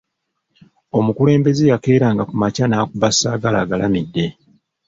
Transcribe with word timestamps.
Omukulembeze 0.97 1.63
yakeeranga 1.71 2.23
ku 2.29 2.35
makya 2.41 2.65
n'akuba 2.67 3.09
Saagalaagalamidde. 3.11 4.25